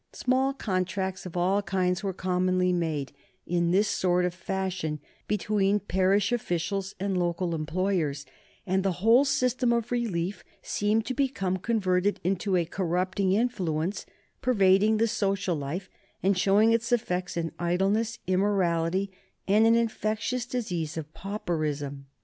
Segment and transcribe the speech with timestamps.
[0.13, 3.11] Small contracts of all kinds were commonly made,
[3.45, 8.25] in this sort of fashion, between parish officials and local employers,
[8.65, 14.07] and the whole system of relief seemed to become converted into a corrupting influence,
[14.41, 15.87] pervading the social life
[16.23, 19.11] and showing its effects in idleness, immorality,
[19.47, 22.07] and an infectious disease of pauperism.